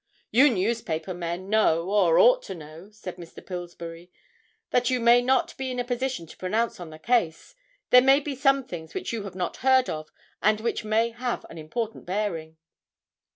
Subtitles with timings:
[0.31, 3.45] "You newspaper men know, or ought to know," said Mr.
[3.45, 4.11] Pillsbury,
[4.71, 7.53] "that you may not be in a position to pronounce on the case.
[7.91, 10.11] There may be some things which you have not heard of
[10.41, 12.57] and which may have an important bearing."